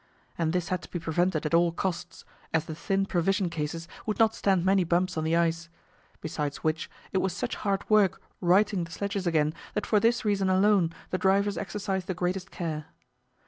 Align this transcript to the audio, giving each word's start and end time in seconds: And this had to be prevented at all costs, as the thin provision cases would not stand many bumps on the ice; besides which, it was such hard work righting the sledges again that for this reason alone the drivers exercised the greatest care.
And 0.35 0.51
this 0.51 0.69
had 0.69 0.81
to 0.81 0.89
be 0.89 0.97
prevented 0.97 1.45
at 1.45 1.53
all 1.53 1.71
costs, 1.71 2.25
as 2.55 2.65
the 2.65 2.73
thin 2.73 3.05
provision 3.05 3.51
cases 3.51 3.87
would 4.07 4.17
not 4.17 4.33
stand 4.33 4.65
many 4.65 4.83
bumps 4.83 5.15
on 5.15 5.23
the 5.23 5.35
ice; 5.35 5.69
besides 6.21 6.63
which, 6.63 6.89
it 7.13 7.19
was 7.19 7.33
such 7.33 7.53
hard 7.57 7.87
work 7.87 8.19
righting 8.41 8.83
the 8.85 8.91
sledges 8.91 9.27
again 9.27 9.53
that 9.75 9.85
for 9.85 9.99
this 9.99 10.25
reason 10.25 10.49
alone 10.49 10.91
the 11.11 11.19
drivers 11.19 11.55
exercised 11.55 12.07
the 12.07 12.15
greatest 12.15 12.49
care. 12.49 12.87